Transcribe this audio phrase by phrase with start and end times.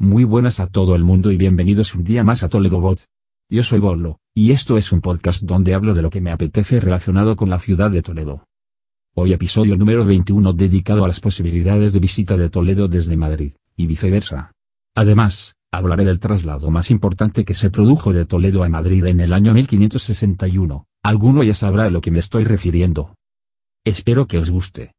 [0.00, 3.06] Muy buenas a todo el mundo y bienvenidos un día más a Toledo Bot.
[3.50, 6.78] Yo soy Bolo, y esto es un podcast donde hablo de lo que me apetece
[6.78, 8.44] relacionado con la ciudad de Toledo.
[9.16, 13.88] Hoy episodio número 21 dedicado a las posibilidades de visita de Toledo desde Madrid, y
[13.88, 14.52] viceversa.
[14.94, 19.32] Además, hablaré del traslado más importante que se produjo de Toledo a Madrid en el
[19.32, 23.16] año 1561, alguno ya sabrá a lo que me estoy refiriendo.
[23.84, 24.92] Espero que os guste.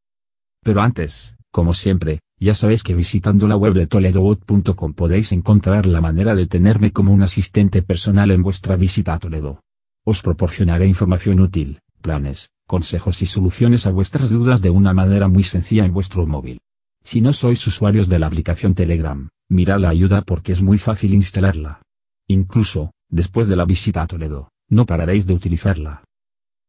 [0.62, 6.02] Pero antes, como siempre, ya sabéis que visitando la web de toledobot.com podéis encontrar la
[6.02, 9.62] manera de tenerme como un asistente personal en vuestra visita a Toledo.
[10.06, 15.44] Os proporcionaré información útil, planes, consejos y soluciones a vuestras dudas de una manera muy
[15.44, 16.60] sencilla en vuestro móvil.
[17.04, 21.14] Si no sois usuarios de la aplicación Telegram, mirad la ayuda porque es muy fácil
[21.14, 21.82] instalarla.
[22.28, 26.04] Incluso, después de la visita a Toledo, no pararéis de utilizarla.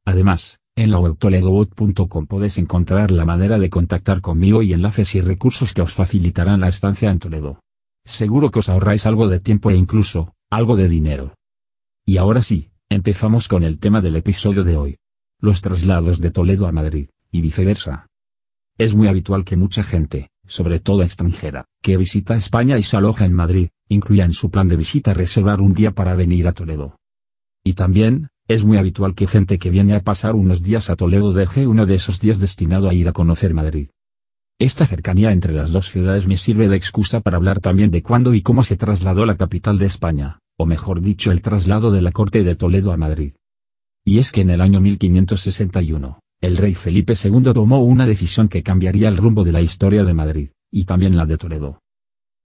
[0.04, 5.20] Además, en la web toledobot.com podéis encontrar la manera de contactar conmigo y enlaces y
[5.20, 7.60] recursos que os facilitarán la estancia en Toledo.
[8.04, 11.34] Seguro que os ahorráis algo de tiempo e incluso, algo de dinero.
[12.06, 14.96] Y ahora sí, empezamos con el tema del episodio de hoy.
[15.38, 18.06] Los traslados de Toledo a Madrid, y viceversa.
[18.78, 23.26] Es muy habitual que mucha gente, sobre todo extranjera, que visita España y se aloja
[23.26, 26.96] en Madrid, incluya en su plan de visita reservar un día para venir a Toledo.
[27.62, 31.32] Y también, es muy habitual que gente que viene a pasar unos días a Toledo
[31.32, 33.90] deje uno de esos días destinado a ir a conocer Madrid.
[34.58, 38.34] Esta cercanía entre las dos ciudades me sirve de excusa para hablar también de cuándo
[38.34, 42.10] y cómo se trasladó la capital de España, o mejor dicho el traslado de la
[42.10, 43.34] corte de Toledo a Madrid.
[44.04, 48.64] Y es que en el año 1561, el rey Felipe II tomó una decisión que
[48.64, 51.82] cambiaría el rumbo de la historia de Madrid, y también la de Toledo.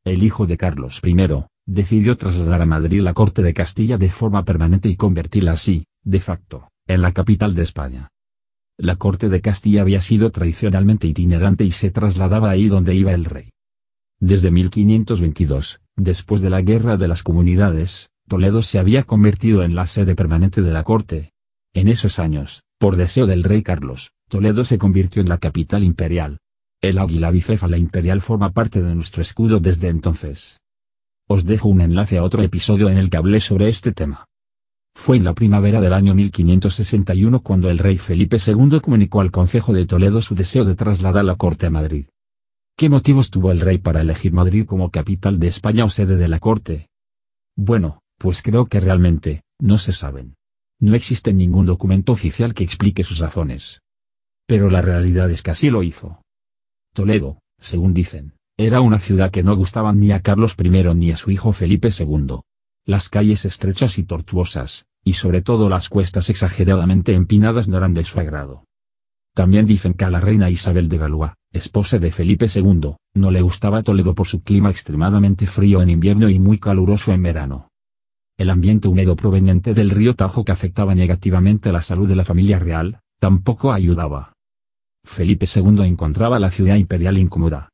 [0.03, 1.15] El hijo de Carlos I,
[1.65, 6.19] decidió trasladar a Madrid la corte de Castilla de forma permanente y convertirla así, de
[6.19, 8.09] facto, en la capital de España.
[8.77, 13.25] La corte de Castilla había sido tradicionalmente itinerante y se trasladaba ahí donde iba el
[13.25, 13.49] rey.
[14.19, 19.87] Desde 1522, después de la Guerra de las Comunidades, Toledo se había convertido en la
[19.87, 21.31] sede permanente de la corte.
[21.73, 26.39] En esos años, por deseo del rey Carlos, Toledo se convirtió en la capital imperial.
[26.81, 30.61] El águila bicéfala imperial forma parte de nuestro escudo desde entonces.
[31.27, 34.27] Os dejo un enlace a otro episodio en el que hablé sobre este tema.
[34.93, 39.73] Fue en la primavera del año 1561 cuando el rey Felipe II comunicó al Consejo
[39.73, 42.05] de Toledo su deseo de trasladar la corte a Madrid.
[42.77, 46.27] ¿Qué motivos tuvo el rey para elegir Madrid como capital de España o sede de
[46.27, 46.89] la corte?
[47.55, 50.35] Bueno, pues creo que realmente, no se saben.
[50.79, 53.81] No existe ningún documento oficial que explique sus razones.
[54.45, 56.21] Pero la realidad es que así lo hizo.
[56.93, 61.17] Toledo, según dicen, era una ciudad que no gustaba ni a Carlos I ni a
[61.17, 62.39] su hijo Felipe II
[62.85, 68.05] las calles estrechas y tortuosas, y sobre todo las cuestas exageradamente empinadas no eran de
[68.05, 68.65] su agrado.
[69.33, 73.41] También dicen que a la reina Isabel de Valois, esposa de Felipe II, no le
[73.41, 77.69] gustaba Toledo por su clima extremadamente frío en invierno y muy caluroso en verano.
[78.37, 82.59] El ambiente húmedo proveniente del río Tajo que afectaba negativamente la salud de la familia
[82.59, 84.33] real, tampoco ayudaba.
[85.03, 87.69] Felipe II encontraba la ciudad imperial incómoda.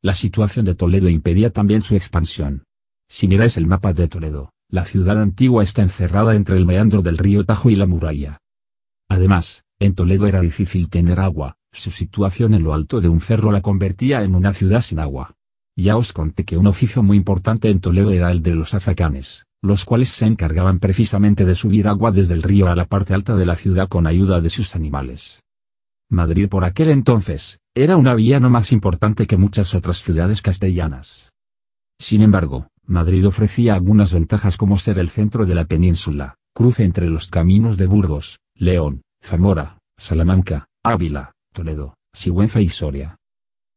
[0.00, 2.62] La situación de Toledo impedía también su expansión.
[3.08, 7.18] Si miráis el mapa de Toledo, la ciudad antigua está encerrada entre el meandro del
[7.18, 8.38] río Tajo y la muralla.
[9.08, 13.50] Además, en Toledo era difícil tener agua, su situación en lo alto de un cerro
[13.50, 15.34] la convertía en una ciudad sin agua.
[15.76, 19.46] Ya os conté que un oficio muy importante en Toledo era el de los azacanes,
[19.62, 23.34] los cuales se encargaban precisamente de subir agua desde el río a la parte alta
[23.34, 25.42] de la ciudad con ayuda de sus animales.
[26.10, 31.32] Madrid por aquel entonces, era una vía no más importante que muchas otras ciudades castellanas.
[31.98, 37.08] Sin embargo, Madrid ofrecía algunas ventajas como ser el centro de la península, cruce entre
[37.08, 43.18] los caminos de Burgos, León, Zamora, Salamanca, Ávila, Toledo, Sigüenza y Soria.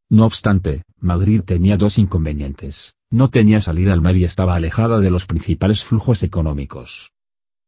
[0.10, 5.12] No obstante, Madrid tenía dos inconvenientes, no tenía salida al mar y estaba alejada de
[5.12, 7.12] los principales flujos económicos.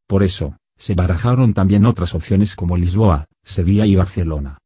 [0.07, 4.57] Por eso, se barajaron también otras opciones como Lisboa, Sevilla y Barcelona.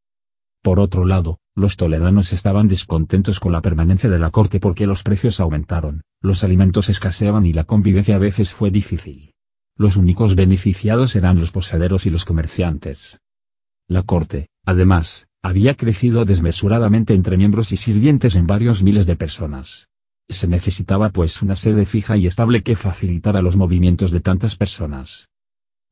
[0.62, 5.03] Por otro lado, los toledanos estaban descontentos con la permanencia de la corte porque los
[5.03, 9.33] precios aumentaron, los alimentos escaseaban y la convivencia a veces fue difícil.
[9.75, 13.21] Los únicos beneficiados eran los posaderos y los comerciantes.
[13.88, 19.88] La corte, además, había crecido desmesuradamente entre miembros y sirvientes en varios miles de personas.
[20.27, 25.30] Se necesitaba pues una sede fija y estable que facilitara los movimientos de tantas personas.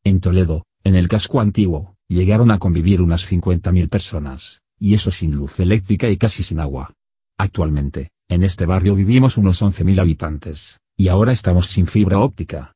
[0.05, 5.31] En Toledo, en el casco antiguo, llegaron a convivir unas 50.000 personas y eso sin
[5.31, 6.93] luz eléctrica y casi sin agua.
[7.39, 12.73] Actualmente, en este barrio vivimos unos 11.000 habitantes, y ahora estamos sin fibra óptica.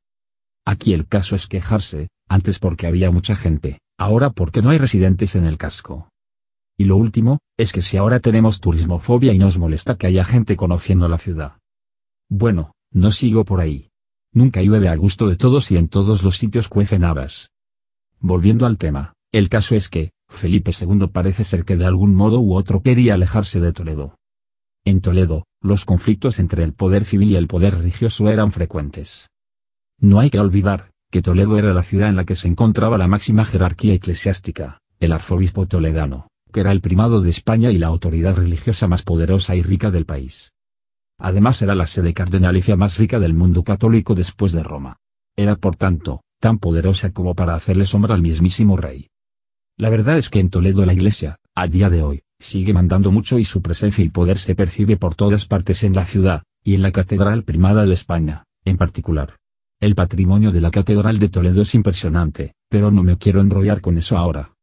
[0.66, 5.36] Aquí el caso es quejarse, antes porque había mucha gente, ahora porque no hay residentes
[5.36, 6.10] en el casco.
[6.78, 10.56] Y lo último, es que si ahora tenemos turismofobia y nos molesta que haya gente
[10.56, 11.60] conociendo la ciudad.
[12.30, 13.89] Bueno, no sigo por ahí.
[14.32, 17.52] Nunca llueve a gusto de todos y en todos los sitios cuecen habas.
[18.20, 22.40] Volviendo al tema, el caso es que, Felipe II parece ser que de algún modo
[22.40, 24.16] u otro quería alejarse de Toledo.
[24.86, 29.30] En Toledo, los conflictos entre el poder civil y el poder religioso eran frecuentes.
[30.00, 33.08] No hay que olvidar, que Toledo era la ciudad en la que se encontraba la
[33.08, 38.36] máxima jerarquía eclesiástica, el arzobispo toledano, que era el primado de España y la autoridad
[38.36, 40.54] religiosa más poderosa y rica del país.
[41.20, 44.98] Además era la sede cardenalicia más rica del mundo católico después de Roma.
[45.36, 49.10] Era por tanto, tan poderosa como para hacerle sombra al mismísimo rey.
[49.78, 53.38] La verdad es que en Toledo la iglesia, a día de hoy, sigue mandando mucho
[53.38, 56.82] y su presencia y poder se percibe por todas partes en la ciudad, y en
[56.82, 59.36] la Catedral Primada de España, en particular.
[59.82, 63.98] El patrimonio de la Catedral de Toledo es impresionante, pero no me quiero enrollar con
[63.98, 64.54] eso ahora.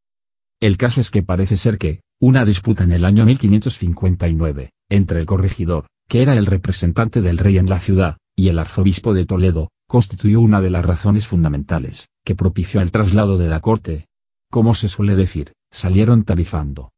[0.61, 5.26] El caso es que parece ser que, una disputa en el año 1559, entre el
[5.26, 9.70] corregidor, que era el representante del rey en la ciudad, y el arzobispo de Toledo,
[9.88, 14.06] constituyó una de las razones fundamentales, que propició el traslado de la corte.
[14.50, 16.93] Como se suele decir, salieron tarifando.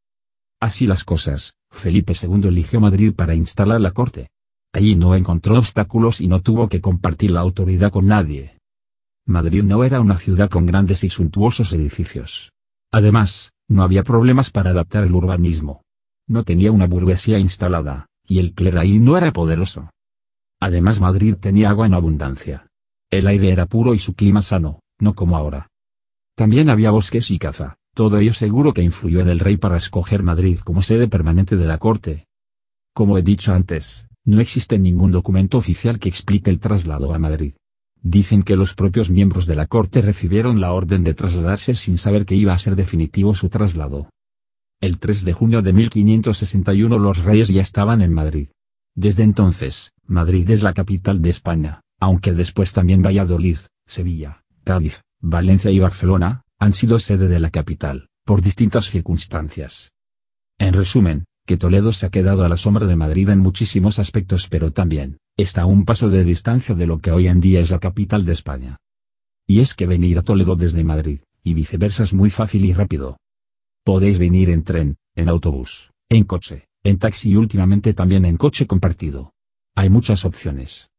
[0.61, 4.29] Así las cosas, Felipe II eligió Madrid para instalar la corte.
[4.73, 8.59] Allí no encontró obstáculos y no tuvo que compartir la autoridad con nadie.
[9.27, 12.53] Madrid no era una ciudad con grandes y suntuosos edificios.
[12.91, 15.83] Además, no había problemas para adaptar el urbanismo.
[16.27, 19.91] No tenía una burguesía instalada, y el clero ahí no era poderoso.
[20.61, 22.69] Además Madrid tenía agua en abundancia.
[23.11, 25.69] El aire era puro y su clima sano, no como ahora.
[26.37, 30.23] También había bosques y caza, todo ello seguro que influyó en el rey para escoger
[30.23, 32.27] Madrid como sede permanente de la corte.
[32.93, 37.55] Como he dicho antes, no existe ningún documento oficial que explique el traslado a Madrid.
[38.03, 42.27] Dicen que los propios miembros de la corte recibieron la orden de trasladarse sin saber
[42.27, 44.11] que iba a ser definitivo su traslado.
[44.81, 48.51] El 3 de junio de 1561 los reyes ya estaban en Madrid.
[48.95, 55.73] Desde entonces, Madrid es la capital de España, aunque después también Valladolid, Sevilla, Cádiz, Valencia
[55.73, 59.91] y Barcelona, han sido sede de la capital, por distintas circunstancias.
[60.59, 64.47] En resumen, que Toledo se ha quedado a la sombra de Madrid en muchísimos aspectos
[64.49, 67.73] pero también, está a un paso de distancia de lo que hoy en día es
[67.73, 68.77] la capital de España.
[69.45, 73.17] Y es que venir a Toledo desde Madrid, y viceversa es muy fácil y rápido,
[73.89, 78.67] Podéis venir en tren, en autobús, en coche, en taxi y últimamente también en coche
[78.67, 79.33] compartido.
[79.75, 80.91] Hay muchas opciones.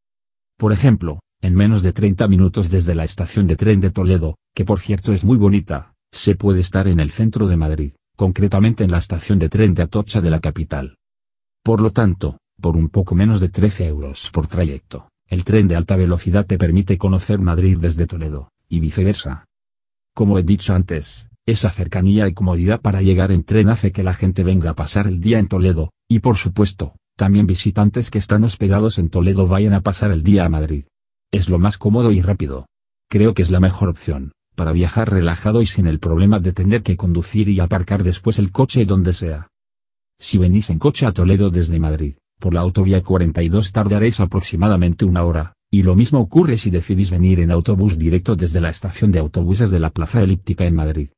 [0.57, 4.65] Por ejemplo, en menos de 30 minutos desde la estación de tren de Toledo, que
[4.65, 8.89] por cierto es muy bonita, se puede estar en el centro de Madrid, concretamente en
[8.89, 10.97] la estación de tren de Atocha de la capital.
[11.63, 15.75] Por lo tanto, por un poco menos de 13 euros por trayecto, el tren de
[15.75, 19.45] alta velocidad te permite conocer Madrid desde Toledo, y viceversa.
[20.15, 24.13] Como he dicho antes, esa cercanía y comodidad para llegar en tren hace que la
[24.13, 28.43] gente venga a pasar el día en Toledo, y por supuesto, también visitantes que están
[28.43, 30.85] hospedados en Toledo vayan a pasar el día a Madrid.
[31.31, 32.65] Es lo más cómodo y rápido.
[33.09, 36.83] Creo que es la mejor opción, para viajar relajado y sin el problema de tener
[36.83, 39.47] que conducir y aparcar después el coche donde sea.
[40.17, 45.23] Si venís en coche a Toledo desde Madrid, por la autovía 42 tardaréis aproximadamente una
[45.23, 49.19] hora, y lo mismo ocurre si decidís venir en autobús directo desde la estación de
[49.19, 51.09] autobuses de la Plaza Elíptica en Madrid.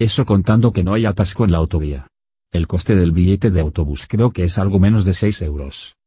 [0.00, 2.06] Eso contando que no hay atasco en la autovía.
[2.50, 5.98] El coste del billete de autobús creo que es algo menos de 6 euros.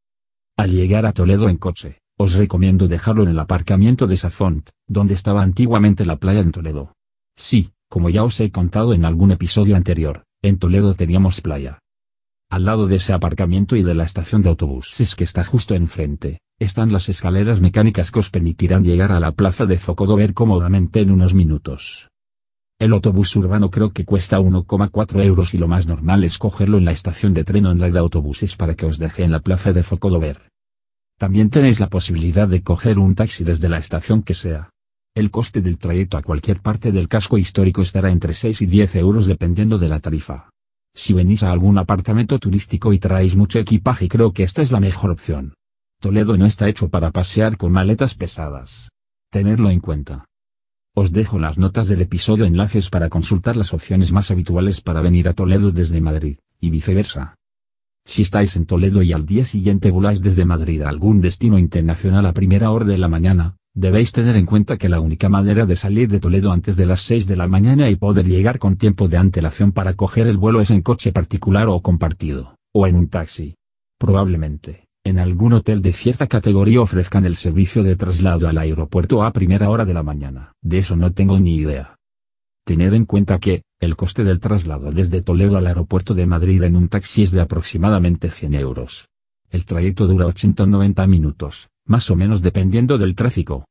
[0.57, 5.14] Al llegar a Toledo en coche, os recomiendo dejarlo en el aparcamiento de Safont, donde
[5.14, 6.95] estaba antiguamente la playa en Toledo.
[7.38, 11.78] Sí, como ya os he contado en algún episodio anterior, en Toledo teníamos playa.
[12.50, 16.40] Al lado de ese aparcamiento y de la estación de autobuses que está justo enfrente,
[16.57, 21.12] están las escaleras mecánicas que os permitirán llegar a la plaza de Zocodover cómodamente en
[21.12, 22.09] unos minutos.
[22.83, 26.83] El autobús urbano creo que cuesta 1,4 euros y lo más normal es cogerlo en
[26.83, 29.40] la estación de tren o en la de autobuses para que os deje en la
[29.40, 30.49] plaza de Focodover.
[31.18, 34.69] También tenéis la posibilidad de coger un taxi desde la estación que sea.
[35.16, 38.97] El coste del trayecto a cualquier parte del casco histórico estará entre 6 y 10
[38.97, 40.49] euros dependiendo de la tarifa.
[40.94, 44.81] Si venís a algún apartamento turístico y traéis mucho equipaje creo que esta es la
[44.81, 45.54] mejor opción.
[46.02, 48.90] Toledo no está hecho para pasear con maletas pesadas.
[49.31, 50.25] Tenerlo en cuenta.
[50.95, 55.28] Os dejo las notas del episodio enlaces para consultar las opciones más habituales para venir
[55.28, 57.33] a Toledo desde Madrid, y viceversa.
[58.06, 62.28] Si estáis en Toledo y al día siguiente voláis desde Madrid a algún destino internacional
[62.28, 65.76] a primera hora de la mañana, debéis tener en cuenta que la única manera de
[65.76, 69.07] salir de Toledo antes de las 6 de la mañana y poder llegar con tiempo
[69.07, 73.07] de antelación para coger el vuelo es en coche particular o compartido, o en un
[73.07, 73.56] taxi.
[73.97, 79.33] Probablemente en algún hotel de cierta categoría ofrezcan el servicio de traslado al aeropuerto a
[79.33, 80.54] primera hora de la mañana.
[80.62, 81.98] De eso no tengo ni idea.
[82.66, 86.78] Tened en cuenta que, el coste del traslado desde Toledo al aeropuerto de Madrid en
[86.78, 89.10] un taxi es de aproximadamente 100 euros.
[89.50, 93.66] El trayecto dura 80 o 90 minutos, más o menos dependiendo del tráfico.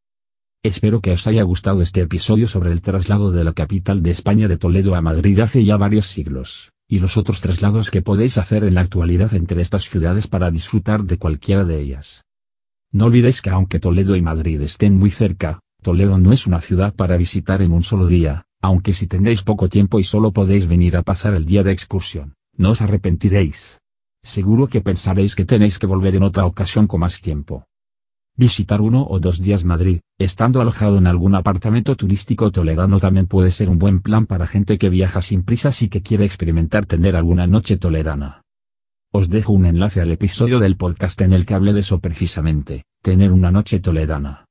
[0.63, 4.49] Espero que os haya gustado este episodio sobre el traslado de la capital de España
[4.49, 8.65] de Toledo a Madrid hace ya varios siglos, y los otros traslados que podéis hacer
[8.65, 12.27] en la actualidad entre estas ciudades para disfrutar de cualquiera de ellas.
[12.93, 16.95] No olvidéis que aunque Toledo y Madrid estén muy cerca, Toledo no es una ciudad
[16.95, 20.99] para visitar en un solo día, aunque si tenéis poco tiempo y solo podéis venir
[20.99, 23.81] a pasar el día de excursión, no os arrepentiréis.
[24.23, 27.65] Seguro que pensaréis que tenéis que volver en otra ocasión con más tiempo.
[28.35, 33.51] Visitar uno o dos días Madrid, estando alojado en algún apartamento turístico toledano también puede
[33.51, 37.15] ser un buen plan para gente que viaja sin prisas y que quiere experimentar tener
[37.15, 38.43] alguna noche toledana.
[39.13, 42.85] Os dejo un enlace al episodio del podcast en el que hablé de eso precisamente,
[43.03, 44.47] tener una noche toledana.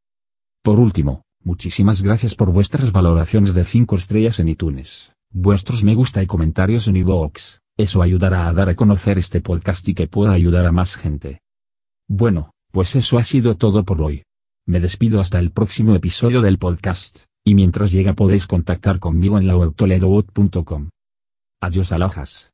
[0.61, 6.21] Por último, muchísimas gracias por vuestras valoraciones de 5 estrellas en iTunes, vuestros me gusta
[6.21, 10.33] y comentarios en iVoox, eso ayudará a dar a conocer este podcast y que pueda
[10.33, 11.41] ayudar a más gente.
[12.07, 14.23] Bueno, pues eso ha sido todo por hoy.
[14.65, 19.47] Me despido hasta el próximo episodio del podcast, y mientras llega podéis contactar conmigo en
[19.47, 20.89] la web toledobot.com.
[21.61, 22.49] Adiós alojas.